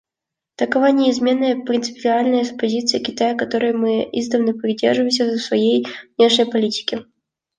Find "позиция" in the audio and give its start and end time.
2.57-3.01